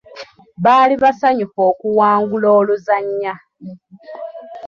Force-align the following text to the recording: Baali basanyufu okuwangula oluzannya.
Baali 0.63 0.95
basanyufu 1.03 1.59
okuwangula 1.71 2.47
oluzannya. 2.59 3.33